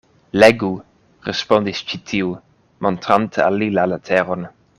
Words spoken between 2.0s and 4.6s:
tiu, montrante al li la leteron.